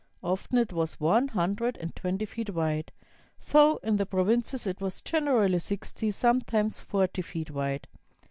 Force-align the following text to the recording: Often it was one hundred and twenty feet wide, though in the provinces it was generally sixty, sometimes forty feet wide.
Often 0.23 0.57
it 0.57 0.73
was 0.73 0.99
one 0.99 1.27
hundred 1.27 1.77
and 1.77 1.95
twenty 1.95 2.25
feet 2.25 2.49
wide, 2.49 2.91
though 3.51 3.75
in 3.83 3.97
the 3.97 4.05
provinces 4.07 4.65
it 4.65 4.81
was 4.81 4.99
generally 5.03 5.59
sixty, 5.59 6.09
sometimes 6.09 6.81
forty 6.81 7.21
feet 7.21 7.51
wide. 7.51 7.87